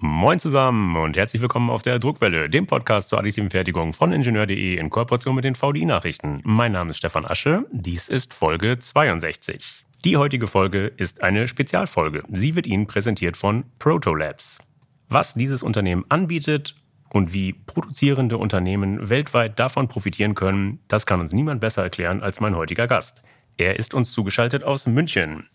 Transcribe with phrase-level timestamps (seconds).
[0.00, 4.76] Moin zusammen und herzlich willkommen auf der Druckwelle, dem Podcast zur additiven Fertigung von Ingenieur.de
[4.76, 6.40] in Kooperation mit den VDI-Nachrichten.
[6.44, 9.84] Mein Name ist Stefan Asche, dies ist Folge 62.
[10.04, 12.22] Die heutige Folge ist eine Spezialfolge.
[12.32, 14.60] Sie wird Ihnen präsentiert von Protolabs.
[15.08, 16.76] Was dieses Unternehmen anbietet
[17.10, 22.38] und wie produzierende Unternehmen weltweit davon profitieren können, das kann uns niemand besser erklären als
[22.38, 23.24] mein heutiger Gast.
[23.56, 25.48] Er ist uns zugeschaltet aus München.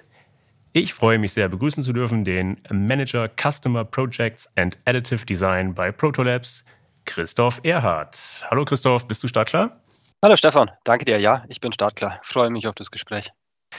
[0.76, 5.92] Ich freue mich sehr, begrüßen zu dürfen den Manager Customer Projects and Additive Design bei
[5.92, 6.66] Protolabs,
[7.06, 8.44] Christoph Erhardt.
[8.50, 9.80] Hallo Christoph, bist du startklar?
[10.24, 11.20] Hallo Stefan, danke dir.
[11.20, 12.20] Ja, ich bin startklar.
[12.24, 13.30] Freue mich auf das Gespräch.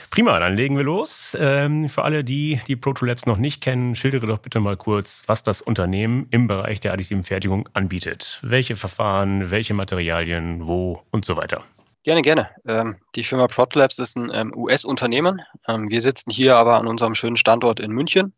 [0.09, 1.35] Prima, dann legen wir los.
[1.37, 5.43] Ähm, für alle, die die Protolabs noch nicht kennen, schildere doch bitte mal kurz, was
[5.43, 8.39] das Unternehmen im Bereich der additiven Fertigung anbietet.
[8.41, 11.65] Welche Verfahren, welche Materialien, wo und so weiter.
[12.05, 12.51] Gerne, gerne.
[12.67, 15.41] Ähm, die Firma Protolabs ist ein ähm, US-Unternehmen.
[15.67, 18.35] Ähm, wir sitzen hier aber an unserem schönen Standort in München,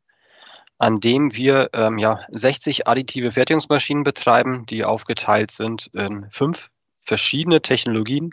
[0.77, 6.69] an dem wir ähm, ja, 60 additive Fertigungsmaschinen betreiben, die aufgeteilt sind in fünf
[7.01, 8.29] verschiedene Technologien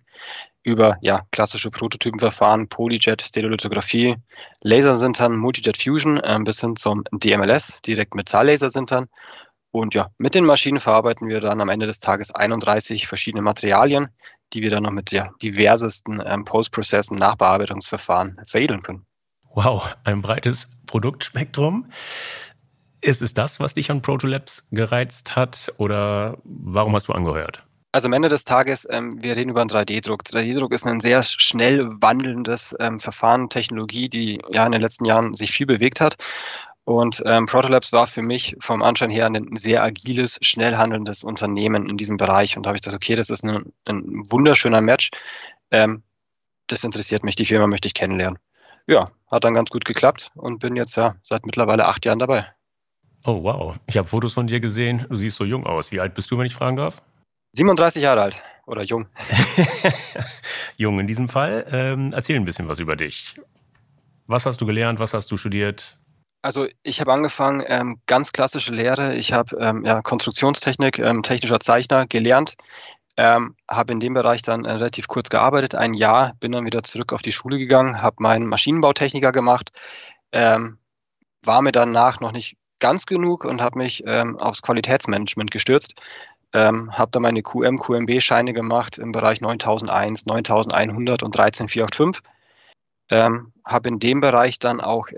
[0.62, 4.14] über ja, klassische Prototypenverfahren, Polyjet, Stereolithografie,
[4.60, 9.08] Lasersintern, Multijet Fusion äh, bis hin zum DMLS, direkt Metall-Lasersintern.
[9.72, 14.10] Und ja, mit den Maschinen verarbeiten wir dann am Ende des Tages 31 verschiedene Materialien,
[14.54, 19.04] die wir dann noch mit ja, diversesten ähm, Post-Processen, Nachbearbeitungsverfahren veredeln können.
[19.54, 21.86] Wow, ein breites Produktspektrum.
[23.00, 27.62] Ist es das, was dich an Protolabs gereizt hat oder warum hast du angehört?
[27.92, 30.22] Also am Ende des Tages, ähm, wir reden über einen 3D-Druck.
[30.22, 35.34] 3D-Druck ist ein sehr schnell wandelndes ähm, Verfahren, Technologie, die ja in den letzten Jahren
[35.34, 36.16] sich viel bewegt hat.
[36.84, 41.88] Und ähm, Protolabs war für mich vom Anschein her ein sehr agiles, schnell handelndes Unternehmen
[41.88, 42.56] in diesem Bereich.
[42.56, 45.10] Und da habe ich gedacht, okay, das ist ein, ein wunderschöner Match.
[45.70, 46.02] Ähm,
[46.66, 48.38] das interessiert mich, die Firma möchte ich kennenlernen.
[48.86, 52.46] Ja, hat dann ganz gut geklappt und bin jetzt ja seit mittlerweile acht Jahren dabei.
[53.24, 53.76] Oh, wow.
[53.86, 55.06] Ich habe Fotos von dir gesehen.
[55.08, 55.90] Du siehst so jung aus.
[55.90, 57.00] Wie alt bist du, wenn ich fragen darf?
[57.52, 59.06] 37 Jahre alt oder jung.
[60.76, 61.66] jung in diesem Fall.
[61.70, 63.40] Ähm, erzähl ein bisschen was über dich.
[64.26, 65.00] Was hast du gelernt?
[65.00, 65.96] Was hast du studiert?
[66.44, 69.14] Also ich habe angefangen, ähm, ganz klassische Lehre.
[69.14, 72.56] Ich habe ähm, ja, Konstruktionstechnik, ähm, technischer Zeichner gelernt,
[73.16, 76.82] ähm, habe in dem Bereich dann äh, relativ kurz gearbeitet, ein Jahr, bin dann wieder
[76.82, 79.72] zurück auf die Schule gegangen, habe meinen Maschinenbautechniker gemacht,
[80.32, 80.76] ähm,
[81.42, 85.94] war mir danach noch nicht ganz genug und habe mich ähm, aufs Qualitätsmanagement gestürzt.
[86.56, 92.22] Habe dann meine QM, QMB-Scheine gemacht im Bereich 9001, 9100 und 13485.
[93.10, 95.08] Ähm, habe in dem Bereich dann auch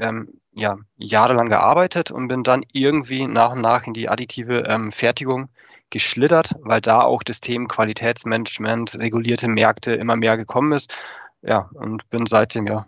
[0.57, 5.51] ja, jahrelang gearbeitet und bin dann irgendwie nach und nach in die additive ähm, Fertigung
[5.91, 10.93] geschlittert, weil da auch das Thema Qualitätsmanagement, regulierte Märkte immer mehr gekommen ist.
[11.43, 12.87] Ja, und bin seitdem ja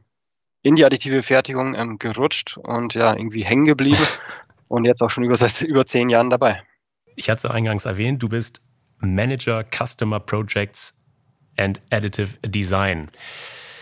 [0.63, 4.05] in die additive Fertigung ähm, gerutscht und ja, irgendwie hängen geblieben
[4.69, 6.63] und jetzt auch schon über, seit über zehn Jahren dabei.
[7.17, 8.63] Ich hatte es eingangs erwähnt, du bist
[8.99, 10.95] Manager Customer Projects
[11.59, 13.11] and Additive Design.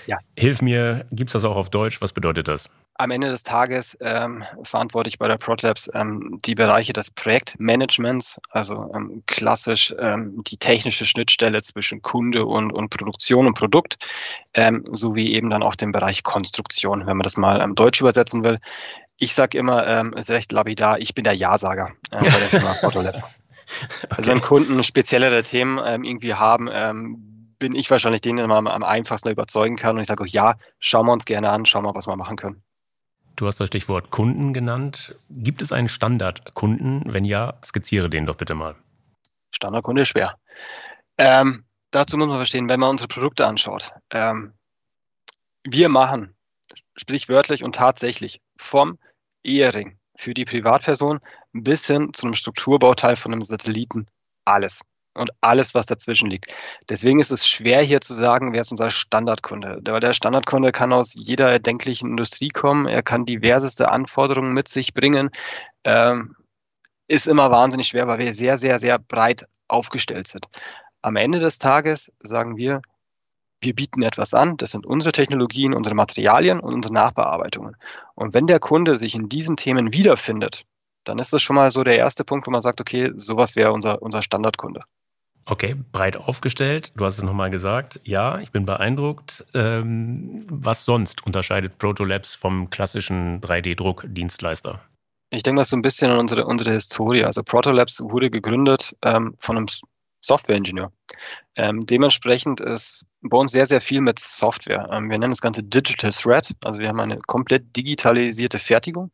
[0.07, 0.19] Ja.
[0.37, 2.03] Hilf mir, gibt es das auch auf Deutsch?
[2.03, 2.69] Was bedeutet das?
[2.99, 8.41] Am Ende des Tages ähm, verantworte ich bei der ProtLabs ähm, die Bereiche des Projektmanagements,
[8.51, 13.97] also ähm, klassisch ähm, die technische Schnittstelle zwischen Kunde und, und Produktion und Produkt,
[14.55, 18.45] ähm, sowie eben dann auch den Bereich Konstruktion, wenn man das mal ähm, Deutsch übersetzen
[18.45, 18.57] will.
[19.19, 22.75] Ich sage immer, ähm, ist recht lapidar, ich bin der Ja-Sager äh, bei der Firma
[22.81, 23.17] ProtLab.
[23.17, 24.07] Okay.
[24.11, 28.67] Also wenn Kunden speziellere Themen ähm, irgendwie haben, ähm, bin ich wahrscheinlich den, den man
[28.67, 29.97] am einfachsten überzeugen kann.
[29.97, 32.37] Und ich sage auch, ja, schauen wir uns gerne an, schauen wir, was wir machen
[32.37, 32.63] können.
[33.37, 35.15] Du hast das Stichwort Kunden genannt.
[35.29, 37.03] Gibt es einen Standardkunden?
[37.07, 38.77] Wenn ja, skizziere den doch bitte mal.
[39.51, 40.39] Standardkunde ist schwer.
[41.19, 43.91] Ähm, dazu muss man verstehen, wenn man unsere Produkte anschaut.
[44.11, 44.55] Ähm,
[45.65, 46.35] wir machen
[46.97, 48.99] sprichwörtlich und tatsächlich vom
[49.43, 51.21] Ehering für die Privatperson
[51.53, 54.07] bis hin zu einem Strukturbauteil von einem Satelliten
[54.47, 54.81] alles
[55.17, 56.55] und alles, was dazwischen liegt.
[56.89, 59.81] Deswegen ist es schwer hier zu sagen, wer ist unser Standardkunde.
[59.83, 65.31] Der Standardkunde kann aus jeder erdenklichen Industrie kommen, er kann diverseste Anforderungen mit sich bringen.
[65.85, 66.37] Ähm,
[67.09, 70.47] ist immer wahnsinnig schwer, weil wir sehr, sehr, sehr breit aufgestellt sind.
[71.03, 72.83] Am Ende des Tages sagen wir,
[73.61, 77.77] wir bieten etwas an, das sind unsere Technologien, unsere Materialien und unsere Nachbearbeitungen.
[78.15, 80.65] Und wenn der Kunde sich in diesen Themen wiederfindet,
[81.05, 83.73] dann ist das schon mal so der erste Punkt, wo man sagt, okay, sowas wäre
[83.73, 84.83] unser, unser Standardkunde.
[85.49, 86.93] Okay, breit aufgestellt.
[86.97, 88.01] Du hast es nochmal gesagt.
[88.03, 89.47] Ja, ich bin beeindruckt.
[89.55, 94.81] Ähm, was sonst unterscheidet Protolabs vom klassischen 3D-Druck-Dienstleister?
[95.31, 97.25] Ich denke, das ist so ein bisschen an unsere, unsere Historie.
[97.25, 99.67] Also Protolabs wurde gegründet ähm, von einem
[100.21, 100.91] Software-Ingenieur.
[101.55, 104.89] Ähm, dementsprechend ist bei uns sehr, sehr viel mit Software.
[104.93, 106.49] Ähm, wir nennen das Ganze Digital Thread.
[106.65, 109.13] Also wir haben eine komplett digitalisierte Fertigung,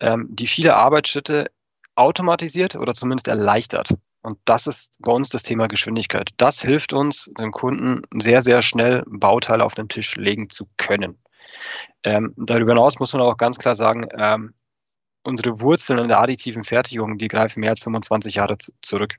[0.00, 1.52] ähm, die viele Arbeitsschritte
[1.94, 3.90] automatisiert oder zumindest erleichtert.
[4.22, 6.30] Und das ist bei uns das Thema Geschwindigkeit.
[6.36, 11.18] Das hilft uns, dem Kunden sehr, sehr schnell Bauteile auf den Tisch legen zu können.
[12.04, 14.54] Ähm, darüber hinaus muss man auch ganz klar sagen, ähm,
[15.24, 19.14] unsere Wurzeln in der additiven Fertigung, die greifen mehr als 25 Jahre zurück.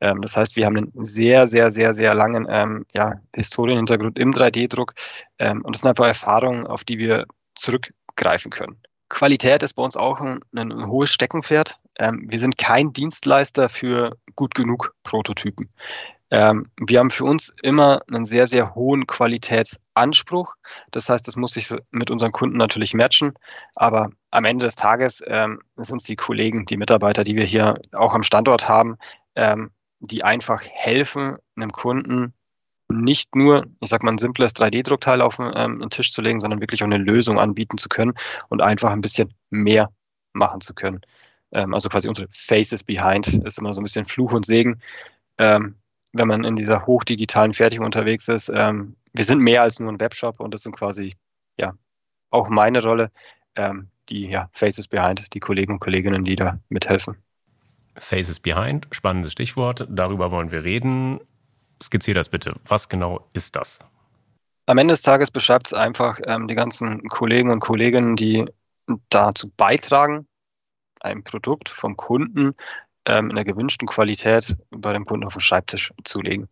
[0.00, 4.32] Ähm, das heißt, wir haben einen sehr, sehr, sehr, sehr langen ähm, ja, Historienhintergrund im
[4.32, 4.94] 3D-Druck
[5.38, 8.80] ähm, und das sind einfach Erfahrungen, auf die wir zurückgreifen können.
[9.08, 11.78] Qualität ist bei uns auch ein, ein hohes Steckenpferd.
[11.98, 15.70] Ähm, wir sind kein Dienstleister für gut genug Prototypen.
[16.30, 20.54] Ähm, wir haben für uns immer einen sehr, sehr hohen Qualitätsanspruch.
[20.90, 23.32] Das heißt, das muss sich mit unseren Kunden natürlich matchen.
[23.74, 27.80] Aber am Ende des Tages ähm, sind es die Kollegen, die Mitarbeiter, die wir hier
[27.92, 28.98] auch am Standort haben,
[29.36, 29.70] ähm,
[30.00, 32.34] die einfach helfen, einem Kunden
[32.90, 36.60] nicht nur, ich sag mal, ein simples 3D-Druckteil auf ähm, den Tisch zu legen, sondern
[36.60, 38.14] wirklich auch eine Lösung anbieten zu können
[38.48, 39.90] und einfach ein bisschen mehr
[40.32, 41.00] machen zu können.
[41.52, 44.80] Ähm, also quasi unsere Faces Behind ist immer so ein bisschen Fluch und Segen,
[45.38, 45.76] ähm,
[46.12, 48.50] wenn man in dieser hochdigitalen Fertigung unterwegs ist.
[48.52, 51.14] Ähm, wir sind mehr als nur ein Webshop und das sind quasi
[51.58, 51.74] ja
[52.30, 53.10] auch meine Rolle,
[53.56, 57.16] ähm, die ja, Faces Behind, die Kollegen und Kolleginnen, die da mithelfen.
[57.96, 59.86] Faces Behind, spannendes Stichwort.
[59.90, 61.20] Darüber wollen wir reden.
[61.82, 62.54] Skizziere das bitte.
[62.66, 63.78] Was genau ist das?
[64.66, 68.44] Am Ende des Tages beschreibt es einfach ähm, die ganzen Kollegen und Kolleginnen, die
[69.08, 70.26] dazu beitragen,
[71.00, 72.54] ein Produkt vom Kunden
[73.06, 76.48] ähm, in der gewünschten Qualität bei dem Kunden auf den Schreibtisch zu legen.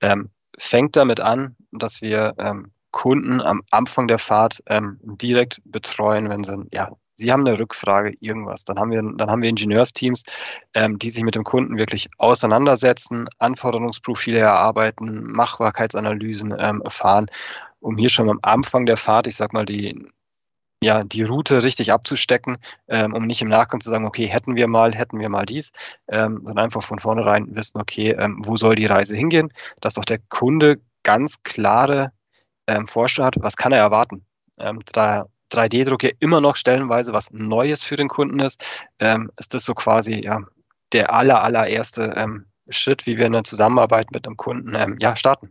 [0.00, 6.28] Ähm, fängt damit an, dass wir ähm, Kunden am Anfang der Fahrt ähm, direkt betreuen,
[6.28, 8.64] wenn sie ja, Sie haben eine Rückfrage, irgendwas.
[8.64, 10.24] Dann haben wir, dann haben wir Ingenieursteams,
[10.74, 17.26] ähm, die sich mit dem Kunden wirklich auseinandersetzen, Anforderungsprofile erarbeiten, Machbarkeitsanalysen ähm, erfahren,
[17.80, 20.08] um hier schon am Anfang der Fahrt, ich sag mal, die,
[20.82, 24.66] ja, die Route richtig abzustecken, ähm, um nicht im Nachgang zu sagen, okay, hätten wir
[24.66, 25.72] mal, hätten wir mal dies,
[26.08, 30.04] ähm, sondern einfach von vornherein wissen, okay, ähm, wo soll die Reise hingehen, dass auch
[30.04, 32.12] der Kunde ganz klare
[32.66, 34.24] ähm, Vorstellung hat, was kann er erwarten.
[34.58, 38.64] Ähm, da 3D-Druck ja immer noch stellenweise was Neues für den Kunden ist,
[38.98, 40.40] ähm, ist das so quasi ja,
[40.92, 45.50] der aller, allererste ähm, Schritt, wie wir eine Zusammenarbeit mit einem Kunden ähm, ja, starten.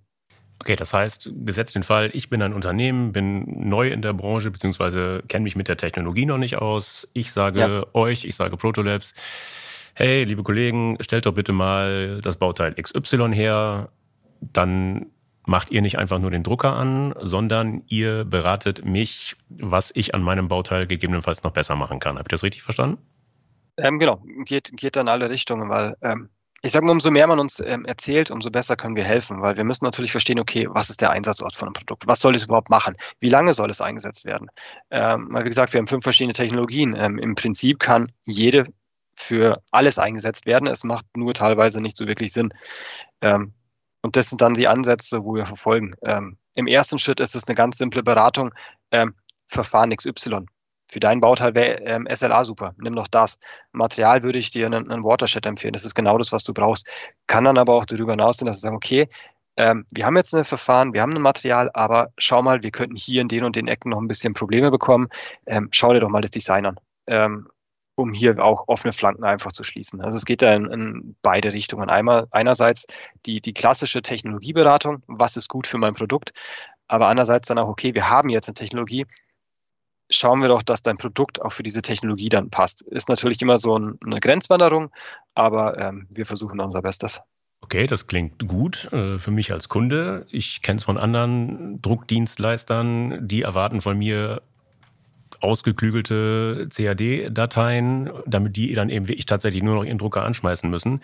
[0.60, 4.52] Okay, das heißt, gesetzt den Fall, ich bin ein Unternehmen, bin neu in der Branche,
[4.52, 7.10] beziehungsweise kenne mich mit der Technologie noch nicht aus.
[7.14, 7.86] Ich sage ja.
[7.94, 9.16] euch, ich sage Protolabs,
[9.96, 13.90] hey, liebe Kollegen, stellt doch bitte mal das Bauteil XY her.
[14.40, 15.08] Dann
[15.46, 20.22] macht ihr nicht einfach nur den Drucker an, sondern ihr beratet mich, was ich an
[20.22, 22.18] meinem Bauteil gegebenenfalls noch besser machen kann.
[22.18, 22.98] Habt ihr das richtig verstanden?
[23.78, 26.30] Ähm, genau, geht, geht in alle Richtungen, weil ähm,
[26.64, 29.58] ich sage mal, umso mehr man uns ähm, erzählt, umso besser können wir helfen, weil
[29.58, 32.06] wir müssen natürlich verstehen, okay, was ist der Einsatzort von einem Produkt?
[32.06, 32.96] Was soll es überhaupt machen?
[33.20, 34.48] Wie lange soll es eingesetzt werden?
[34.92, 36.96] Ähm, wie gesagt, wir haben fünf verschiedene Technologien.
[36.96, 38.66] Ähm, Im Prinzip kann jede
[39.16, 40.68] für alles eingesetzt werden.
[40.68, 42.54] Es macht nur teilweise nicht so wirklich Sinn.
[43.22, 43.54] Ähm,
[44.02, 45.96] und das sind dann die Ansätze, wo wir verfolgen.
[46.06, 48.54] Ähm, Im ersten Schritt ist es eine ganz simple Beratung.
[48.92, 49.14] Ähm,
[49.48, 50.46] Verfahren XY.
[50.92, 52.74] Für dein Bauteil wäre ähm, SLA super.
[52.78, 53.38] Nimm doch das.
[53.72, 55.74] Material würde ich dir einen, einen Watershed empfehlen.
[55.74, 56.86] Das ist genau das, was du brauchst.
[57.28, 59.08] Kann dann aber auch darüber hinausgehen, dass wir sagen, okay,
[59.58, 62.96] ähm, wir haben jetzt ein Verfahren, wir haben ein Material, aber schau mal, wir könnten
[62.96, 65.10] hier in den und den Ecken noch ein bisschen Probleme bekommen.
[65.46, 66.80] Ähm, schau dir doch mal das Design an.
[67.96, 70.02] Um hier auch offene Flanken einfach zu schließen.
[70.02, 71.90] Also es geht da in, in beide Richtungen.
[71.90, 72.86] Einmal einerseits
[73.26, 76.32] die, die klassische Technologieberatung, was ist gut für mein Produkt,
[76.88, 79.06] aber andererseits dann auch, okay, wir haben jetzt eine Technologie,
[80.10, 82.82] schauen wir doch, dass dein Produkt auch für diese Technologie dann passt.
[82.82, 84.92] Ist natürlich immer so ein, eine Grenzwanderung,
[85.34, 87.22] aber ähm, wir versuchen unser Bestes.
[87.62, 90.26] Okay, das klingt gut äh, für mich als Kunde.
[90.30, 94.42] Ich kenne es von anderen Druckdienstleistern, die erwarten von mir
[95.42, 101.02] ausgeklügelte CAD-Dateien, damit die dann eben wirklich tatsächlich nur noch ihren Drucker anschmeißen müssen.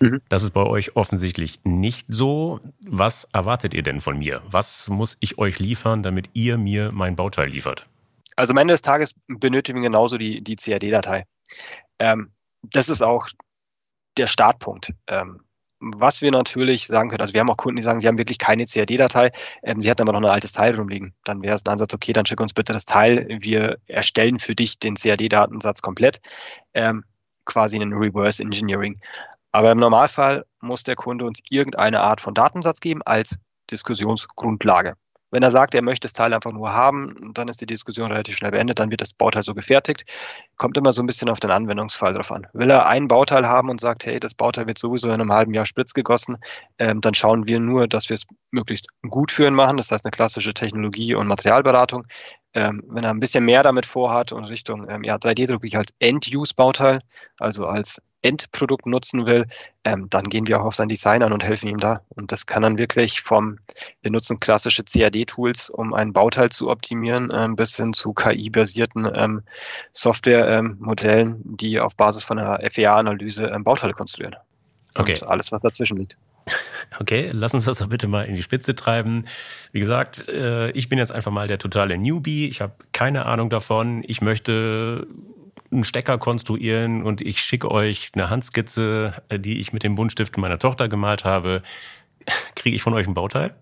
[0.00, 0.20] Mhm.
[0.28, 2.60] Das ist bei euch offensichtlich nicht so.
[2.84, 4.42] Was erwartet ihr denn von mir?
[4.46, 7.86] Was muss ich euch liefern, damit ihr mir mein Bauteil liefert?
[8.36, 11.24] Also am Ende des Tages benötigen wir genauso die, die CAD-Datei.
[11.98, 13.28] Ähm, das ist auch
[14.16, 14.92] der Startpunkt.
[15.06, 15.40] Ähm,
[15.82, 18.38] was wir natürlich sagen können, also wir haben auch Kunden, die sagen, sie haben wirklich
[18.38, 21.14] keine CAD-Datei, ähm, sie hatten aber noch ein altes Teil rumliegen.
[21.24, 24.54] Dann wäre es ein Ansatz, okay, dann schick uns bitte das Teil, wir erstellen für
[24.54, 26.20] dich den CAD-Datensatz komplett,
[26.74, 27.04] ähm,
[27.44, 29.00] quasi einen Reverse Engineering.
[29.50, 33.36] Aber im Normalfall muss der Kunde uns irgendeine Art von Datensatz geben als
[33.70, 34.94] Diskussionsgrundlage.
[35.32, 38.36] Wenn er sagt, er möchte das Teil einfach nur haben, dann ist die Diskussion relativ
[38.36, 40.04] schnell beendet, dann wird das Bauteil so gefertigt.
[40.58, 42.46] Kommt immer so ein bisschen auf den Anwendungsfall drauf an.
[42.52, 45.54] Will er ein Bauteil haben und sagt, hey, das Bauteil wird sowieso in einem halben
[45.54, 46.36] Jahr Spritz gegossen,
[46.78, 49.78] ähm, dann schauen wir nur, dass wir es möglichst gut für ihn machen.
[49.78, 52.06] Das heißt eine klassische Technologie- und Materialberatung.
[52.54, 55.94] Ähm, wenn er ein bisschen mehr damit vorhat und Richtung ähm, ja, 3D-Druck wirklich als
[55.98, 57.00] End-Use-Bauteil,
[57.38, 59.46] also als Endprodukt nutzen will,
[59.84, 62.02] ähm, dann gehen wir auch auf sein Design an und helfen ihm da.
[62.10, 63.58] Und das kann dann wirklich vom,
[64.00, 69.42] wir nutzen klassische CAD-Tools, um ein Bauteil zu optimieren, ähm, bis hin zu KI-basierten ähm,
[69.92, 74.36] Software-Modellen, die auf Basis von einer FEA-Analyse ähm, Bauteile konstruieren.
[74.94, 75.14] Okay.
[75.14, 76.18] Und alles, was dazwischen liegt.
[76.98, 79.26] Okay, lass uns das doch bitte mal in die Spitze treiben.
[79.70, 82.48] Wie gesagt, äh, ich bin jetzt einfach mal der totale Newbie.
[82.48, 84.02] Ich habe keine Ahnung davon.
[84.06, 85.06] Ich möchte
[85.72, 90.36] einen Stecker konstruieren und ich schicke euch eine Handskizze, äh, die ich mit dem Buntstift
[90.38, 91.62] meiner Tochter gemalt habe.
[92.54, 93.54] Kriege ich von euch ein Bauteil?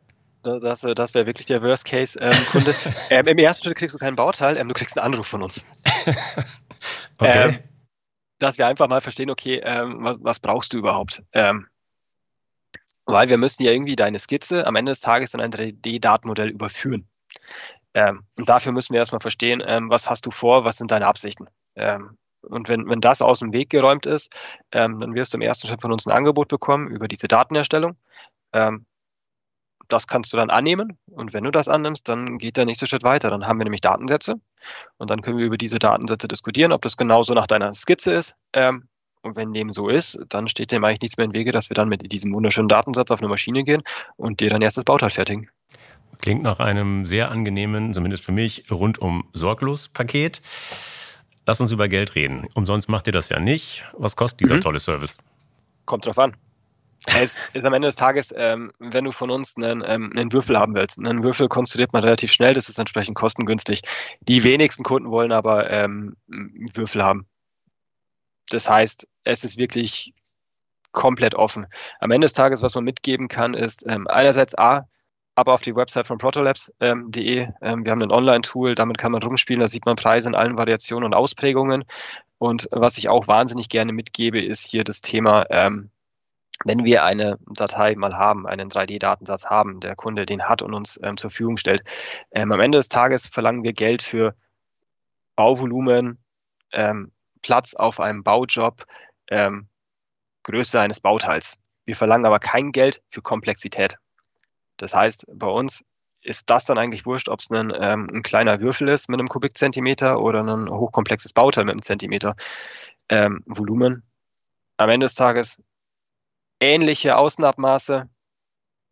[0.42, 2.74] Das, äh, das wäre wirklich der Worst-Case-Kunde.
[2.84, 5.42] Ähm, ähm, Im ersten Schritt kriegst du kein Bauteil, ähm, du kriegst einen Anruf von
[5.42, 5.64] uns.
[7.18, 7.48] okay.
[7.48, 7.58] Ähm,
[8.38, 11.22] dass wir einfach mal verstehen, okay, ähm, was, was, brauchst du überhaupt?
[11.32, 11.66] Ähm,
[13.04, 17.06] weil wir müssen ja irgendwie deine Skizze am Ende des Tages in ein 3D-Datenmodell überführen.
[17.92, 21.06] Ähm, und dafür müssen wir erstmal verstehen, ähm, was hast du vor, was sind deine
[21.06, 21.48] Absichten.
[21.76, 24.34] Ähm, und wenn, wenn das aus dem Weg geräumt ist,
[24.72, 27.96] ähm, dann wirst du im ersten Schritt von uns ein Angebot bekommen über diese Datenerstellung.
[28.52, 28.86] Ähm,
[29.88, 30.98] das kannst du dann annehmen.
[31.10, 33.30] Und wenn du das annimmst, dann geht der nächste Schritt weiter.
[33.30, 34.36] Dann haben wir nämlich Datensätze.
[34.98, 38.34] Und dann können wir über diese Datensätze diskutieren, ob das genauso nach deiner Skizze ist.
[38.52, 38.88] Ähm,
[39.22, 41.74] und wenn dem so ist, dann steht dem eigentlich nichts mehr im Wege, dass wir
[41.74, 43.82] dann mit diesem wunderschönen Datensatz auf eine Maschine gehen
[44.16, 45.50] und dir dann erst das Bauteil fertigen.
[46.22, 50.40] Klingt nach einem sehr angenehmen, zumindest für mich, rundum sorglos Paket.
[51.50, 52.46] Lass uns über Geld reden.
[52.54, 53.84] Umsonst macht ihr das ja nicht.
[53.94, 54.60] Was kostet dieser mhm.
[54.60, 55.16] tolle Service?
[55.84, 56.36] Kommt drauf an.
[57.06, 60.56] Es ist am Ende des Tages, ähm, wenn du von uns einen, ähm, einen Würfel
[60.56, 61.00] haben willst.
[61.00, 63.82] Einen Würfel konstruiert man relativ schnell, das ist entsprechend kostengünstig.
[64.20, 67.26] Die wenigsten Kunden wollen aber ähm, Würfel haben.
[68.50, 70.14] Das heißt, es ist wirklich
[70.92, 71.66] komplett offen.
[71.98, 74.86] Am Ende des Tages, was man mitgeben kann, ist ähm, einerseits A,
[75.40, 76.78] aber auf die Website von protolabs.de.
[76.80, 80.36] Ähm, ähm, wir haben ein Online-Tool, damit kann man rumspielen, da sieht man Preise in
[80.36, 81.84] allen Variationen und Ausprägungen.
[82.38, 85.90] Und was ich auch wahnsinnig gerne mitgebe, ist hier das Thema, ähm,
[86.64, 91.00] wenn wir eine Datei mal haben, einen 3D-Datensatz haben, der Kunde den hat und uns
[91.02, 91.82] ähm, zur Verfügung stellt,
[92.32, 94.34] ähm, am Ende des Tages verlangen wir Geld für
[95.36, 96.18] Bauvolumen,
[96.72, 98.84] ähm, Platz auf einem Baujob,
[100.42, 101.56] Größe eines Bauteils.
[101.84, 103.96] Wir verlangen aber kein Geld für Komplexität.
[104.80, 105.84] Das heißt, bei uns
[106.22, 109.28] ist das dann eigentlich wurscht, ob es ein, ähm, ein, kleiner Würfel ist mit einem
[109.28, 112.34] Kubikzentimeter oder ein hochkomplexes Bauteil mit einem Zentimeter
[113.10, 114.02] ähm, Volumen.
[114.78, 115.62] Am Ende des Tages
[116.60, 118.08] ähnliche Außenabmaße,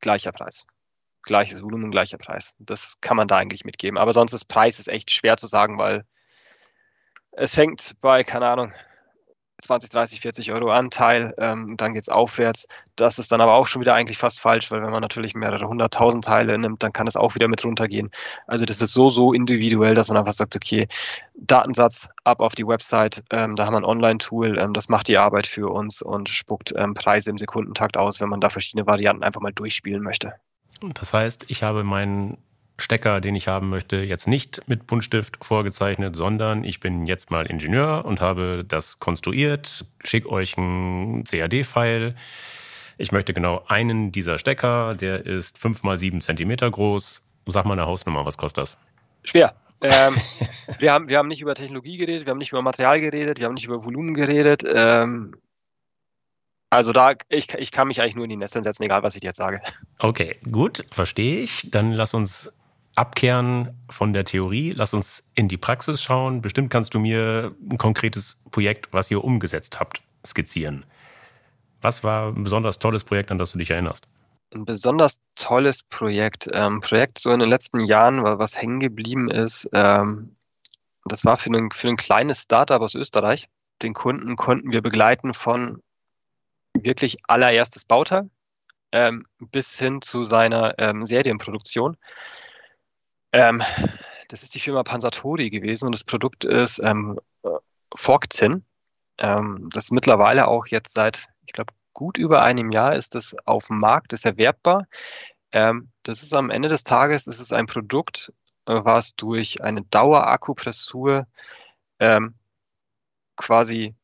[0.00, 0.66] gleicher Preis.
[1.22, 2.54] Gleiches Volumen, gleicher Preis.
[2.58, 3.98] Das kann man da eigentlich mitgeben.
[3.98, 6.04] Aber sonst ist Preis ist echt schwer zu sagen, weil
[7.32, 8.74] es fängt bei, keine Ahnung,
[9.60, 12.68] 20, 30, 40 Euro Anteil, ähm, dann geht es aufwärts.
[12.96, 15.68] Das ist dann aber auch schon wieder eigentlich fast falsch, weil wenn man natürlich mehrere
[15.68, 18.10] hunderttausend Teile nimmt, dann kann es auch wieder mit runtergehen.
[18.46, 20.86] Also das ist so, so individuell, dass man einfach sagt, okay,
[21.34, 25.18] Datensatz ab auf die Website, ähm, da haben wir ein Online-Tool, ähm, das macht die
[25.18, 29.24] Arbeit für uns und spuckt ähm, Preise im Sekundentakt aus, wenn man da verschiedene Varianten
[29.24, 30.34] einfach mal durchspielen möchte.
[30.94, 32.38] Das heißt, ich habe meinen
[32.80, 37.46] Stecker, den ich haben möchte, jetzt nicht mit Buntstift vorgezeichnet, sondern ich bin jetzt mal
[37.46, 42.14] Ingenieur und habe das konstruiert, schicke euch ein CAD-File.
[42.96, 47.22] Ich möchte genau einen dieser Stecker, der ist fünf mal sieben Zentimeter groß.
[47.46, 48.76] Sag mal eine Hausnummer, was kostet das?
[49.24, 49.54] Schwer.
[49.80, 50.16] Ähm,
[50.78, 53.46] wir, haben, wir haben nicht über Technologie geredet, wir haben nicht über Material geredet, wir
[53.46, 54.62] haben nicht über Volumen geredet.
[54.66, 55.34] Ähm,
[56.70, 59.22] also da, ich, ich kann mich eigentlich nur in die Netze setzen, egal was ich
[59.22, 59.60] jetzt sage.
[59.98, 61.70] Okay, gut, verstehe ich.
[61.70, 62.52] Dann lass uns
[62.98, 66.42] abkehren von der Theorie, lass uns in die Praxis schauen.
[66.42, 70.84] Bestimmt kannst du mir ein konkretes Projekt, was ihr umgesetzt habt, skizzieren.
[71.80, 74.08] Was war ein besonders tolles Projekt, an das du dich erinnerst?
[74.52, 76.48] Ein besonders tolles Projekt.
[76.52, 79.68] Ähm, Projekt so in den letzten Jahren, was hängen geblieben ist.
[79.72, 80.34] Ähm,
[81.04, 83.48] das war für ein, für ein kleines Startup aus Österreich.
[83.80, 85.82] Den Kunden konnten wir begleiten von
[86.74, 88.28] wirklich allererstes Bauteil
[88.90, 91.96] ähm, bis hin zu seiner ähm, Serienproduktion.
[93.32, 93.62] Ähm,
[94.28, 97.18] das ist die Firma Pansatori gewesen und das Produkt ist ähm,
[97.94, 98.64] Forktin.
[99.18, 103.34] Ähm, das ist mittlerweile auch jetzt seit, ich glaube, gut über einem Jahr ist das
[103.44, 104.86] auf dem Markt, ist erwerbbar.
[105.52, 108.32] Ähm, das ist am Ende des Tages, ist es ein Produkt,
[108.66, 111.26] äh, was durch eine Dauerakkupressur
[111.98, 112.34] ähm,
[113.36, 113.94] quasi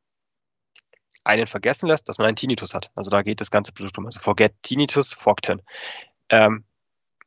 [1.25, 2.91] einen vergessen lässt, dass man einen Tinnitus hat.
[2.95, 4.07] Also da geht das ganze Produkt um.
[4.07, 5.63] Also Forget Tinnitus, Forktin.
[6.29, 6.65] Ähm,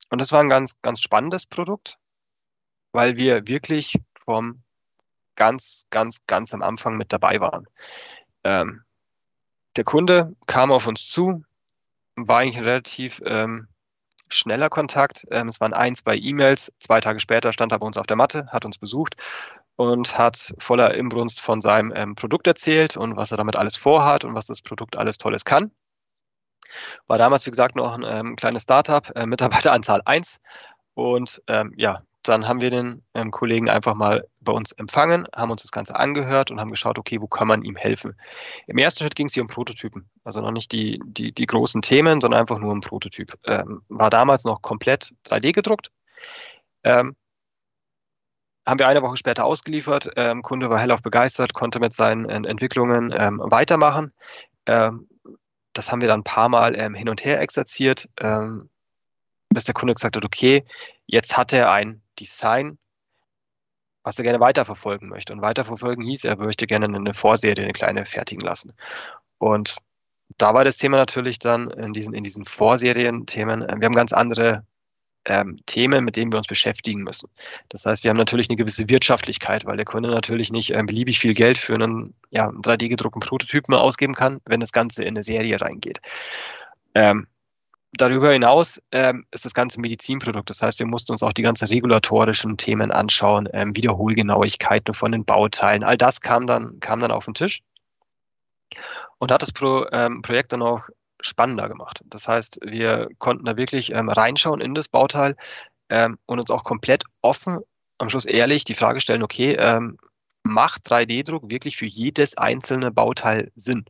[0.09, 1.97] und das war ein ganz, ganz spannendes Produkt,
[2.91, 4.63] weil wir wirklich vom
[5.35, 7.67] ganz, ganz, ganz am Anfang mit dabei waren.
[8.43, 8.83] Ähm,
[9.75, 11.43] der Kunde kam auf uns zu,
[12.15, 13.67] war eigentlich ein relativ ähm,
[14.29, 15.25] schneller Kontakt.
[15.31, 16.71] Ähm, es waren ein, zwei E-Mails.
[16.79, 19.15] Zwei Tage später stand er bei uns auf der Matte, hat uns besucht
[19.75, 24.25] und hat voller Imbrunst von seinem ähm, Produkt erzählt und was er damit alles vorhat
[24.25, 25.71] und was das Produkt alles Tolles kann.
[27.07, 30.39] War damals, wie gesagt, noch ein ähm, kleines Startup, äh, Mitarbeiteranzahl 1.
[30.93, 35.51] Und ähm, ja, dann haben wir den ähm, Kollegen einfach mal bei uns empfangen, haben
[35.51, 38.15] uns das Ganze angehört und haben geschaut, okay, wo kann man ihm helfen.
[38.65, 41.81] Im ersten Schritt ging es hier um Prototypen, also noch nicht die, die, die großen
[41.81, 43.33] Themen, sondern einfach nur um Prototyp.
[43.45, 45.91] Ähm, war damals noch komplett 3D gedruckt.
[46.83, 47.15] Ähm,
[48.65, 50.09] haben wir eine Woche später ausgeliefert.
[50.17, 54.11] Ähm, Kunde war hellauf begeistert, konnte mit seinen Entwicklungen ähm, weitermachen.
[55.77, 58.69] Ähm, das haben wir dann ein paar Mal ähm, hin und her exerziert, ähm,
[59.49, 60.65] bis der Kunde gesagt hat, okay,
[61.05, 62.77] jetzt hat er ein Design,
[64.03, 65.33] was er gerne weiterverfolgen möchte.
[65.33, 68.73] Und weiterverfolgen hieß, er möchte gerne eine Vorserie, eine kleine fertigen lassen.
[69.37, 69.77] Und
[70.37, 74.13] da war das Thema natürlich dann in diesen, in diesen Vorserien-Themen, äh, wir haben ganz
[74.13, 74.65] andere
[75.27, 77.29] ähm, Themen, mit denen wir uns beschäftigen müssen.
[77.69, 81.19] Das heißt, wir haben natürlich eine gewisse Wirtschaftlichkeit, weil der Kunde natürlich nicht ähm, beliebig
[81.19, 85.61] viel Geld für einen ja, 3D-gedruckten Prototypen ausgeben kann, wenn das Ganze in eine Serie
[85.61, 86.01] reingeht.
[86.95, 87.27] Ähm,
[87.93, 90.49] darüber hinaus ähm, ist das ganze Medizinprodukt.
[90.49, 95.25] Das heißt, wir mussten uns auch die ganzen regulatorischen Themen anschauen, ähm, Wiederholgenauigkeiten von den
[95.25, 95.83] Bauteilen.
[95.83, 97.61] All das kam dann, kam dann auf den Tisch
[99.17, 100.81] und hat das Pro, ähm, Projekt dann auch
[101.19, 102.03] spannender gemacht.
[102.05, 105.35] Das heißt, wir konnten da wirklich ähm, reinschauen in das Bauteil
[105.89, 107.59] ähm, und uns auch komplett offen,
[107.97, 109.97] am Schluss ehrlich die Frage stellen, okay, ähm,
[110.43, 113.85] macht 3D-Druck wirklich für jedes einzelne Bauteil Sinn?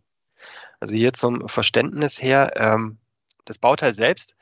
[0.80, 2.98] Also hier zum Verständnis her, ähm,
[3.46, 4.36] das Bauteil selbst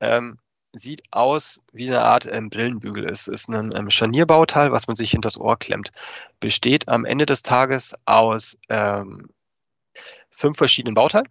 [0.00, 0.38] ähm,
[0.72, 3.10] sieht aus wie eine Art ähm, Brillenbügel.
[3.10, 5.90] Es ist ein ähm, Scharnierbauteil, was man sich hinter das Ohr klemmt.
[6.38, 9.30] Besteht am Ende des Tages aus ähm,
[10.30, 11.28] fünf verschiedenen Bauteilen.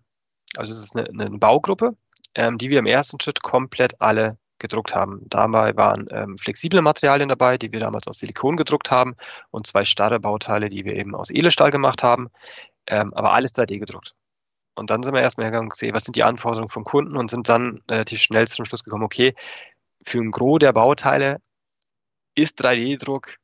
[0.60, 1.96] Also es ist eine, eine Baugruppe,
[2.36, 5.22] ähm, die wir im ersten Schritt komplett alle gedruckt haben.
[5.30, 9.16] Dabei waren ähm, flexible Materialien dabei, die wir damals aus Silikon gedruckt haben
[9.52, 12.30] und zwei starre Bauteile, die wir eben aus Edelstahl gemacht haben,
[12.88, 14.16] ähm, aber alles 3D gedruckt.
[14.76, 17.30] Und dann sind wir erstmal hergegangen und gesehen, was sind die Anforderungen vom Kunden und
[17.30, 19.34] sind dann relativ schnell zum Schluss gekommen, okay,
[20.04, 21.42] für ein Gros der Bauteile
[22.36, 23.38] ist 3D-Druck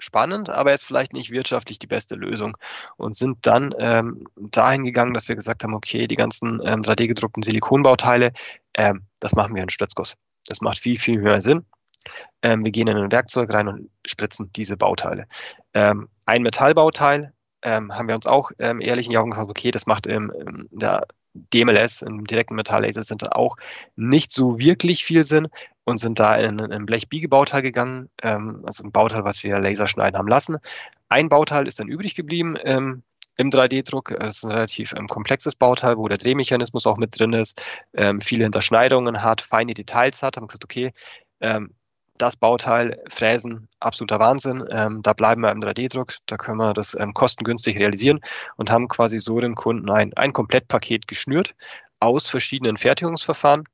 [0.00, 2.56] spannend, aber ist vielleicht nicht wirtschaftlich die beste Lösung
[2.96, 7.42] und sind dann ähm, dahin gegangen, dass wir gesagt haben, okay, die ganzen ähm, 3D-gedruckten
[7.42, 8.32] Silikonbauteile,
[8.74, 10.16] ähm, das machen wir in Spritzguss.
[10.46, 11.64] Das macht viel, viel mehr Sinn.
[12.42, 15.26] Ähm, wir gehen in ein Werkzeug rein und spritzen diese Bauteile.
[15.74, 17.32] Ähm, ein Metallbauteil
[17.62, 20.32] ähm, haben wir uns auch ehrlich in die Augen gesagt, okay, das macht im
[20.70, 23.56] der DMLS, im direkten Metalllaser, sind da auch
[23.96, 25.48] nicht so wirklich viel Sinn
[25.84, 30.28] und sind da in ein Blechbiegebauteil gegangen, ähm, also ein Bauteil, was wir laserschneiden haben
[30.28, 30.58] lassen.
[31.08, 33.02] Ein Bauteil ist dann übrig geblieben ähm,
[33.36, 34.10] im 3D-Druck.
[34.12, 37.62] Es ist ein relativ ähm, komplexes Bauteil, wo der Drehmechanismus auch mit drin ist,
[37.94, 40.36] ähm, viele Hinterschneidungen hat, feine Details hat.
[40.36, 40.92] Haben gesagt, okay,
[41.40, 41.74] ähm,
[42.20, 44.64] das Bauteil fräsen, absoluter Wahnsinn.
[44.70, 48.20] Ähm, da bleiben wir im 3D-Druck, da können wir das ähm, kostengünstig realisieren
[48.56, 51.54] und haben quasi so dem Kunden ein, ein Komplettpaket geschnürt
[51.98, 53.64] aus verschiedenen Fertigungsverfahren.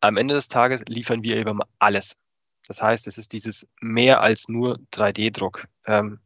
[0.00, 2.16] Am Ende des Tages liefern wir eben alles.
[2.66, 5.66] Das heißt, es ist dieses mehr als nur 3D-Druck.
[5.86, 6.20] Ähm,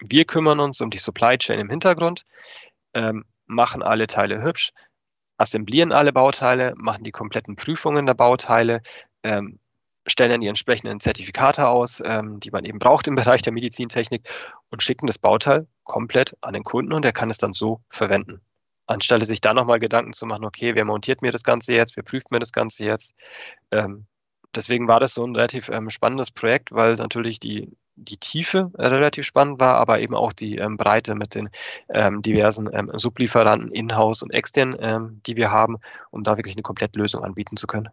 [0.00, 2.24] wir kümmern uns um die Supply Chain im Hintergrund,
[2.94, 4.72] ähm, machen alle Teile hübsch,
[5.38, 8.82] assemblieren alle Bauteile, machen die kompletten Prüfungen der Bauteile,
[9.22, 9.58] ähm,
[10.06, 14.28] stellen dann die entsprechenden Zertifikate aus, ähm, die man eben braucht im Bereich der Medizintechnik
[14.70, 18.40] und schicken das Bauteil komplett an den Kunden und er kann es dann so verwenden.
[18.86, 22.02] Anstelle sich da nochmal Gedanken zu machen, okay, wer montiert mir das Ganze jetzt, wer
[22.02, 23.14] prüft mir das Ganze jetzt.
[23.70, 24.06] Ähm,
[24.54, 28.86] deswegen war das so ein relativ ähm, spannendes Projekt, weil natürlich die, die Tiefe äh,
[28.86, 31.48] relativ spannend war, aber eben auch die ähm, Breite mit den
[31.88, 35.78] ähm, diversen ähm, Sublieferanten in-house und extern, die wir haben,
[36.10, 37.88] um da wirklich eine Komplettlösung anbieten zu können.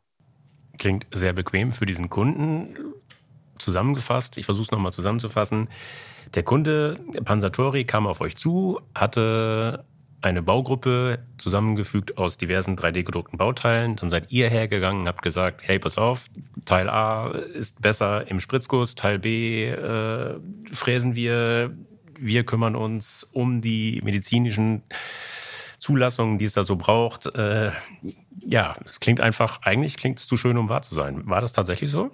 [0.77, 2.75] Klingt sehr bequem für diesen Kunden.
[3.57, 5.69] Zusammengefasst, ich versuche es nochmal zusammenzufassen.
[6.33, 9.85] Der Kunde Pansatori kam auf euch zu, hatte
[10.21, 13.95] eine Baugruppe zusammengefügt aus diversen 3D-gedruckten Bauteilen.
[13.95, 16.27] Dann seid ihr hergegangen, habt gesagt, hey, pass auf,
[16.65, 20.39] Teil A ist besser im Spritzguss, Teil B äh,
[20.71, 21.75] fräsen wir,
[22.19, 24.83] wir kümmern uns um die medizinischen
[25.81, 27.25] Zulassungen, die es da so braucht.
[27.35, 27.71] Äh,
[28.39, 31.23] ja, es klingt einfach, eigentlich klingt es zu schön, um wahr zu sein.
[31.25, 32.11] War das tatsächlich so?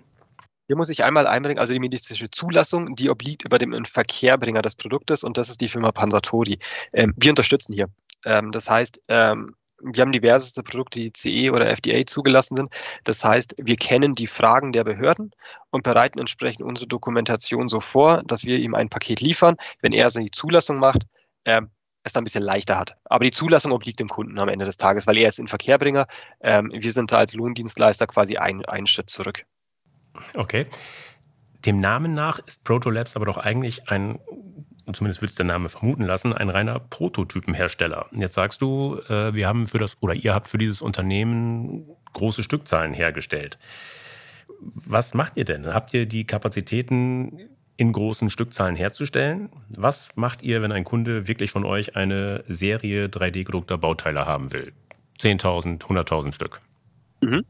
[0.67, 4.75] Hier muss ich einmal einbringen, also die medizinische Zulassung, die obliegt über dem Inverkehrbringer des
[4.75, 6.59] Produktes und das ist die Firma Pansatori.
[6.93, 7.87] Ähm, wir unterstützen hier.
[8.25, 12.73] Ähm, das heißt, ähm, wir haben diverseste Produkte, die CE oder FDA zugelassen sind.
[13.03, 15.31] Das heißt, wir kennen die Fragen der Behörden
[15.71, 19.57] und bereiten entsprechend unsere Dokumentation so vor, dass wir ihm ein Paket liefern.
[19.81, 21.03] Wenn er seine Zulassung macht,
[21.45, 21.69] ähm,
[22.07, 22.95] es dann ein bisschen leichter hat.
[23.05, 26.07] Aber die Zulassung obliegt dem Kunden am Ende des Tages, weil er ist ein Verkehrbringer.
[26.41, 29.45] Ähm, wir sind da als Lohndienstleister quasi ein, einen Schritt zurück.
[30.33, 30.65] Okay.
[31.65, 34.19] Dem Namen nach ist Protolabs aber doch eigentlich ein,
[34.93, 38.07] zumindest würde es der Name vermuten lassen, ein reiner Prototypenhersteller.
[38.11, 42.43] Jetzt sagst du, äh, wir haben für das oder ihr habt für dieses Unternehmen große
[42.43, 43.57] Stückzahlen hergestellt.
[44.59, 45.73] Was macht ihr denn?
[45.73, 49.49] Habt ihr die Kapazitäten in großen Stückzahlen herzustellen?
[49.69, 54.73] Was macht ihr, wenn ein Kunde wirklich von euch eine Serie 3D-gedruckter Bauteile haben will?
[55.19, 56.61] 10.000, 100.000 Stück.
[57.21, 57.45] Mhm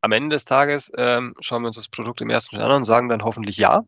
[0.00, 2.84] am Ende des Tages ähm, schauen wir uns das Produkt im ersten Schritt an und
[2.84, 3.82] sagen dann hoffentlich ja.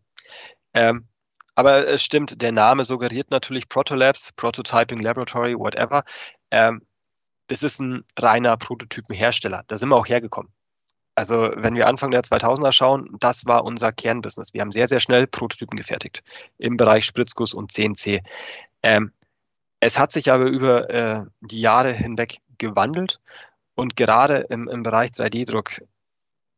[0.75, 1.09] Ähm,
[1.55, 6.05] aber es stimmt, der Name suggeriert natürlich Protolabs, Prototyping Laboratory, whatever.
[6.51, 6.83] Ähm,
[7.49, 9.65] das ist ein reiner Prototypenhersteller.
[9.67, 10.53] Da sind wir auch hergekommen.
[11.15, 14.55] Also wenn wir Anfang der 2000er schauen, das war unser Kernbusiness.
[14.55, 16.23] Wir haben sehr, sehr schnell Prototypen gefertigt
[16.59, 18.23] im Bereich Spritzguss und CNC.
[18.83, 19.13] Ähm,
[19.81, 23.21] es hat sich aber über äh, die Jahre hinweg gewandelt
[23.75, 25.83] und gerade im, im Bereich 3D-Druck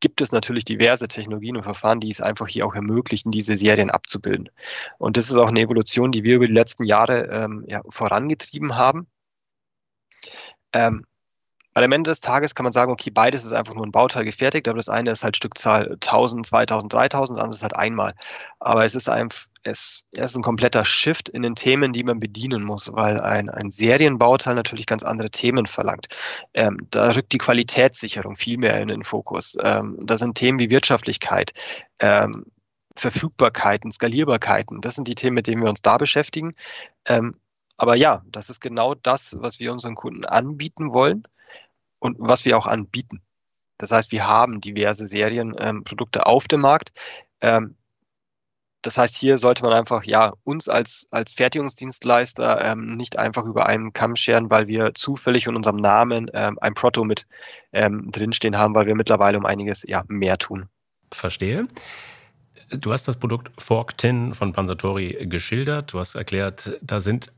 [0.01, 3.91] gibt es natürlich diverse Technologien und Verfahren, die es einfach hier auch ermöglichen, diese Serien
[3.91, 4.51] abzubilden.
[4.99, 8.77] Und das ist auch eine Evolution, die wir über die letzten Jahre ähm, ja, vorangetrieben
[8.77, 9.07] haben.
[10.75, 11.07] Ähm,
[11.75, 14.25] weil am Ende des Tages kann man sagen, okay, beides ist einfach nur ein Bauteil
[14.25, 18.13] gefertigt, aber das eine ist halt Stückzahl 1000, 2000, 3000, das andere ist halt einmal.
[18.61, 22.21] Aber es ist einfach, es, es ist ein kompletter Shift in den Themen, die man
[22.21, 26.07] bedienen muss, weil ein, ein Serienbauteil natürlich ganz andere Themen verlangt.
[26.55, 29.57] Ähm, da rückt die Qualitätssicherung viel mehr in den Fokus.
[29.61, 31.53] Ähm, da sind Themen wie Wirtschaftlichkeit,
[31.99, 32.47] ähm,
[32.97, 34.81] Verfügbarkeiten, Skalierbarkeiten.
[34.81, 36.55] Das sind die Themen, mit denen wir uns da beschäftigen.
[37.07, 37.35] Ähm,
[37.77, 41.25] aber ja, das ist genau das, was wir unseren Kunden anbieten wollen
[42.05, 43.23] und was wir auch anbieten.
[43.79, 46.93] Das heißt, wir haben diverse Serienprodukte ähm, auf dem Markt.
[47.41, 47.77] Ähm,
[48.83, 53.65] das heißt, hier sollte man einfach ja uns als, als Fertigungsdienstleister ähm, nicht einfach über
[53.65, 57.27] einen Kamm scheren, weil wir zufällig in unserem Namen ähm, ein Proto mit
[57.73, 60.69] ähm, drinstehen haben, weil wir mittlerweile um einiges ja, mehr tun.
[61.11, 61.69] Verstehe.
[62.71, 65.95] Du hast das Produkt Fork Tin von Pansatori geschildert.
[65.95, 67.33] Du hast erklärt, da sind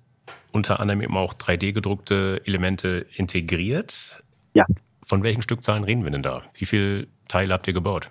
[0.50, 4.24] unter anderem eben auch 3D-gedruckte Elemente integriert.
[4.56, 4.64] Ja.
[5.04, 6.42] Von welchen Stückzahlen reden wir denn da?
[6.54, 8.10] Wie viele Teile habt ihr gebaut?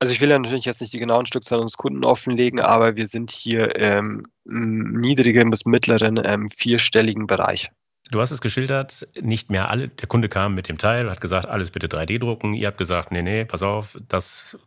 [0.00, 3.06] Also ich will ja natürlich jetzt nicht die genauen Stückzahlen unseres Kunden offenlegen, aber wir
[3.06, 7.70] sind hier ähm, im niedrigen bis mittleren ähm, vierstelligen Bereich.
[8.10, 11.46] Du hast es geschildert, nicht mehr alle, der Kunde kam mit dem Teil, hat gesagt,
[11.46, 12.52] alles bitte 3D drucken.
[12.52, 14.58] Ihr habt gesagt, nee, nee, pass auf, das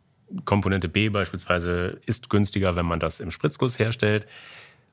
[0.46, 4.26] Komponente B beispielsweise ist günstiger, wenn man das im Spritzguss herstellt.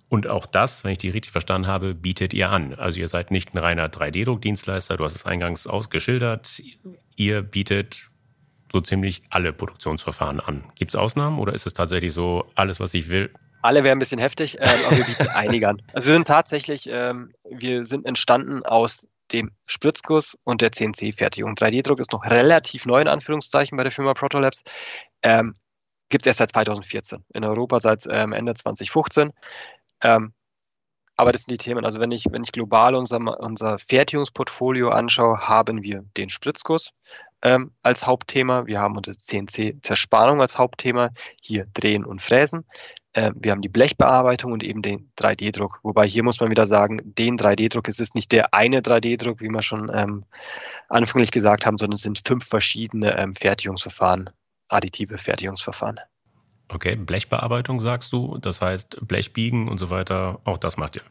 [0.10, 2.74] Und auch das, wenn ich die richtig verstanden habe, bietet ihr an.
[2.76, 6.62] Also ihr seid nicht ein reiner 3D-Druckdienstleister, du hast es eingangs ausgeschildert.
[7.16, 8.10] Ihr bietet
[8.72, 10.64] so ziemlich alle Produktionsverfahren an.
[10.78, 13.34] Gibt es Ausnahmen oder ist es tatsächlich so, alles, was ich will?
[13.62, 15.82] Alle wären ein bisschen heftig, ähm, aber wir bieten einige an.
[15.94, 21.56] Also wir sind tatsächlich, ähm, wir sind entstanden aus dem Spritzguss und der CNC-Fertigung.
[21.56, 24.64] 3D-Druck ist noch relativ neu in Anführungszeichen bei der Firma Protolabs.
[25.22, 25.56] Ähm,
[26.10, 27.26] Gibt es erst seit 2014.
[27.34, 29.34] In Europa seit ähm, Ende 2015.
[30.02, 30.34] Ähm,
[31.16, 31.84] aber das sind die Themen.
[31.84, 36.92] Also wenn ich, wenn ich global unser, unser Fertigungsportfolio anschaue, haben wir den Spritzguss
[37.42, 38.68] ähm, als Hauptthema.
[38.68, 41.10] Wir haben unsere CNC-Zerspannung als Hauptthema.
[41.42, 42.66] Hier Drehen und Fräsen.
[43.16, 45.80] Ähm, wir haben die Blechbearbeitung und eben den 3D-Druck.
[45.82, 49.50] Wobei hier muss man wieder sagen, den 3D-Druck, es ist nicht der eine 3D-Druck, wie
[49.50, 50.24] wir schon ähm,
[50.88, 54.30] anfänglich gesagt haben, sondern es sind fünf verschiedene ähm, Fertigungsverfahren,
[54.68, 56.00] additive Fertigungsverfahren.
[56.70, 61.04] Okay, Blechbearbeitung sagst du, das heißt Blechbiegen und so weiter, auch das macht ihr.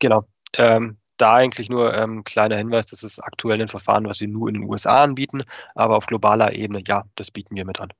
[0.00, 0.24] Genau.
[0.54, 4.48] Ähm, da eigentlich nur ähm, kleiner Hinweis, das ist aktuell ein Verfahren, was wir nur
[4.48, 5.42] in den USA anbieten,
[5.74, 7.92] aber auf globaler Ebene, ja, das bieten wir mit an.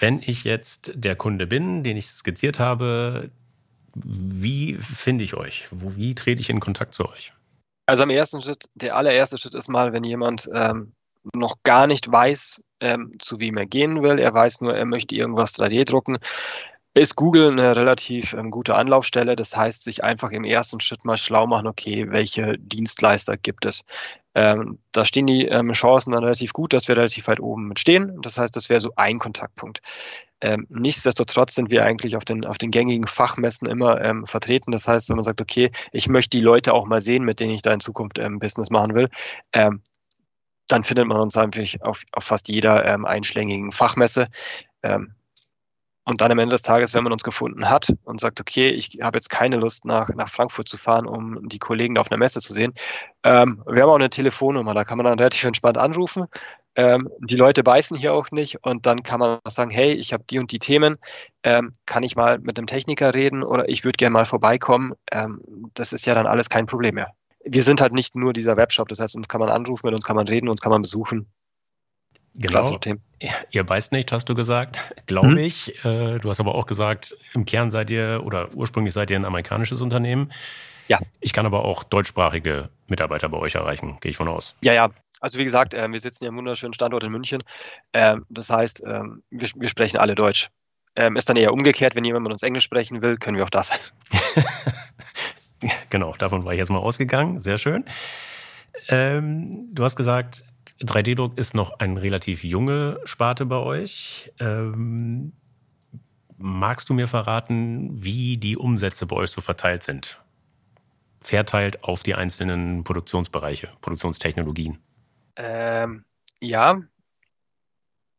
[0.00, 3.30] Wenn ich jetzt der Kunde bin, den ich skizziert habe,
[3.94, 5.68] wie finde ich euch?
[5.70, 7.34] Wie trete ich in Kontakt zu euch?
[7.84, 10.92] Also am ersten Schritt, der allererste Schritt ist mal, wenn jemand ähm,
[11.34, 14.18] noch gar nicht weiß, ähm, zu wem er gehen will.
[14.18, 16.18] Er weiß nur, er möchte irgendwas 3D drucken.
[16.94, 19.34] Ist Google eine relativ ähm, gute Anlaufstelle.
[19.34, 23.82] Das heißt, sich einfach im ersten Schritt mal schlau machen, okay, welche Dienstleister gibt es.
[24.34, 27.78] Ähm, da stehen die ähm, Chancen dann relativ gut, dass wir relativ weit oben mit
[27.78, 28.20] stehen.
[28.22, 29.80] Das heißt, das wäre so ein Kontaktpunkt.
[30.42, 34.72] Ähm, nichtsdestotrotz sind wir eigentlich auf den, auf den gängigen Fachmessen immer ähm, vertreten.
[34.72, 37.52] Das heißt, wenn man sagt, okay, ich möchte die Leute auch mal sehen, mit denen
[37.52, 39.08] ich da in Zukunft ähm, Business machen will,
[39.52, 39.82] ähm,
[40.72, 44.28] dann findet man uns einfach auf, auf fast jeder ähm, einschlägigen Fachmesse.
[44.82, 45.14] Ähm,
[46.04, 48.98] und dann am Ende des Tages, wenn man uns gefunden hat und sagt, okay, ich
[49.00, 52.18] habe jetzt keine Lust nach, nach Frankfurt zu fahren, um die Kollegen da auf einer
[52.18, 52.74] Messe zu sehen.
[53.22, 56.26] Ähm, wir haben auch eine Telefonnummer, da kann man dann relativ entspannt anrufen.
[56.74, 60.24] Ähm, die Leute beißen hier auch nicht und dann kann man sagen, hey, ich habe
[60.28, 60.98] die und die Themen,
[61.44, 64.94] ähm, kann ich mal mit einem Techniker reden oder ich würde gerne mal vorbeikommen.
[65.12, 65.40] Ähm,
[65.74, 67.14] das ist ja dann alles kein Problem mehr.
[67.44, 68.88] Wir sind halt nicht nur dieser Webshop.
[68.88, 71.26] Das heißt, uns kann man anrufen, mit uns kann man reden, uns kann man besuchen.
[72.34, 72.78] Genau.
[73.50, 75.36] Ihr beißt nicht, hast du gesagt, glaube hm.
[75.36, 75.84] ich.
[75.84, 79.26] Äh, du hast aber auch gesagt, im Kern seid ihr oder ursprünglich seid ihr ein
[79.26, 80.32] amerikanisches Unternehmen.
[80.88, 80.98] Ja.
[81.20, 84.54] Ich kann aber auch deutschsprachige Mitarbeiter bei euch erreichen, gehe ich von aus.
[84.60, 84.90] Ja, ja.
[85.20, 87.40] Also wie gesagt, äh, wir sitzen ja im wunderschönen Standort in München.
[87.92, 90.48] Ähm, das heißt, ähm, wir, wir, sprechen alle Deutsch.
[90.96, 93.50] Ähm, ist dann eher umgekehrt, wenn jemand mit uns Englisch sprechen will, können wir auch
[93.50, 93.70] das.
[95.90, 97.40] genau, davon war ich jetzt mal ausgegangen.
[97.40, 97.84] Sehr schön.
[98.88, 100.44] Ähm, du hast gesagt,
[100.80, 104.32] 3D-Druck ist noch eine relativ junge Sparte bei euch.
[104.40, 105.32] Ähm,
[106.36, 110.20] magst du mir verraten, wie die Umsätze bei euch so verteilt sind?
[111.20, 114.78] Verteilt auf die einzelnen Produktionsbereiche, Produktionstechnologien?
[115.36, 116.04] Ähm,
[116.40, 116.80] ja,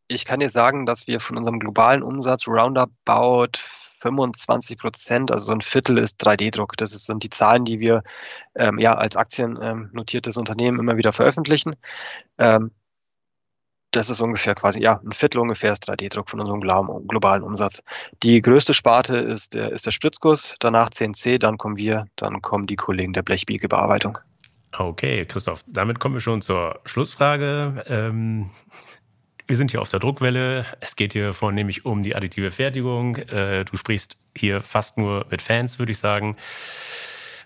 [0.08, 3.58] ich kann dir sagen, dass wir von unserem globalen Umsatz roundabout
[4.04, 6.76] 25 Prozent, also so ein Viertel ist 3D-Druck.
[6.78, 8.04] Das sind die Zahlen, die wir
[8.56, 11.76] ähm, ja als aktiennotiertes ähm, Unternehmen immer wieder veröffentlichen.
[12.38, 12.72] Ähm,
[13.92, 17.84] das ist ungefähr quasi, ja, ein Viertel ungefähr ist 3D-Druck von unserem globalen Umsatz.
[18.24, 22.66] Die größte Sparte ist der, ist der Spritzguss, danach CNC, dann kommen wir, dann kommen
[22.66, 24.18] die Kollegen der Blechbiegebearbeitung.
[24.76, 27.84] Okay, Christoph, damit kommen wir schon zur Schlussfrage.
[27.88, 28.50] Ähm,
[29.48, 30.66] wir sind hier auf der Druckwelle.
[30.80, 33.18] Es geht hier vornehmlich um die additive Fertigung.
[33.18, 36.38] Äh, du sprichst hier fast nur mit Fans, würde ich sagen.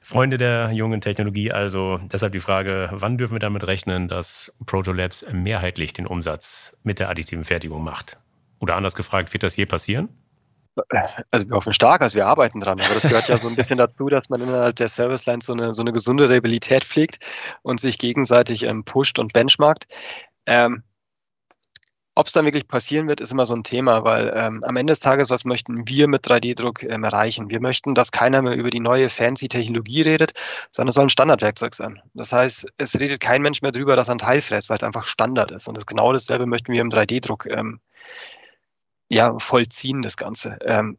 [0.01, 5.25] Freunde der jungen Technologie, also deshalb die Frage, wann dürfen wir damit rechnen, dass Protolabs
[5.33, 8.17] mehrheitlich den Umsatz mit der additiven Fertigung macht?
[8.59, 10.07] Oder anders gefragt, wird das je passieren?
[11.31, 13.79] Also wir hoffen stark, also wir arbeiten dran, aber das gehört ja so ein bisschen
[13.79, 17.19] dazu, dass man innerhalb der Service Lines so eine, so eine gesunde Rebellität pflegt
[17.63, 19.87] und sich gegenseitig ähm, pusht und benchmarkt.
[20.45, 20.83] Ähm,
[22.17, 24.91] ob es dann wirklich passieren wird, ist immer so ein Thema, weil ähm, am Ende
[24.91, 27.51] des Tages, was möchten wir mit 3D-Druck ähm, erreichen?
[27.51, 30.33] Wir möchten, dass keiner mehr über die neue fancy Technologie redet,
[30.71, 32.01] sondern es soll ein Standardwerkzeug sein.
[32.15, 34.83] Das heißt, es redet kein Mensch mehr drüber, dass er ein Teil fräst, weil es
[34.83, 35.67] einfach Standard ist.
[35.67, 37.79] Und das genau dasselbe möchten wir im 3D-Druck ähm,
[39.09, 40.57] ja, vollziehen, das Ganze.
[40.65, 40.97] Ähm,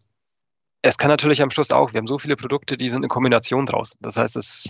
[0.82, 3.66] es kann natürlich am Schluss auch, wir haben so viele Produkte, die sind in Kombination
[3.66, 3.96] draus.
[4.00, 4.68] Das heißt, es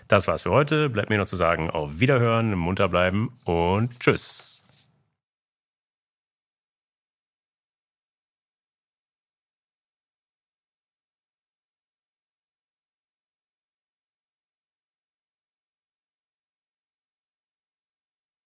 [0.08, 0.89] Das war's für heute.
[0.89, 4.57] Bleibt mir noch zu sagen, auf Wiederhören, munter bleiben und tschüss.